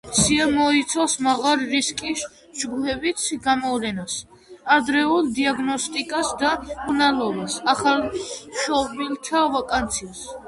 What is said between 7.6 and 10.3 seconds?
ახალშობილთა ვაქცინაციას.